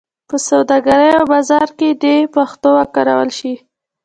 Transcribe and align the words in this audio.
په 0.29 0.35
سوداګرۍ 0.49 1.11
او 1.19 1.23
بازار 1.33 1.67
کې 1.77 1.89
دې 2.01 2.15
پښتو 2.35 2.69
وکارول 2.79 3.29
شي. 3.37 3.53